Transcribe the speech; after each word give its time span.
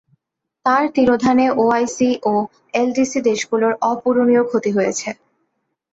তাঁর 0.65 0.83
তিরোধানে 0.95 1.45
ওআইসি 1.57 2.09
ও 2.23 2.33
এলডিসি 2.73 3.19
দেশগুলোর 3.29 3.73
অপূরণীয় 3.91 4.43
ক্ষতি 4.43 4.71
হয়েছে। 4.77 5.09